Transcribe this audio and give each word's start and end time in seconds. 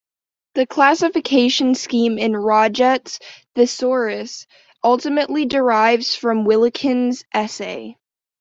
The 0.55 0.65
classification 0.65 1.75
scheme 1.75 2.17
in 2.17 2.35
Roget's 2.35 3.19
Thesaurus 3.53 4.47
ultimately 4.83 5.45
derives 5.45 6.15
from 6.15 6.43
Wilkins's 6.43 7.23
"Essay". 7.31 7.97